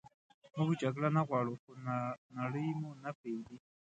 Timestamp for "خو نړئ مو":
1.61-2.91